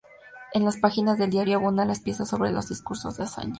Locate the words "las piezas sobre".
1.89-2.51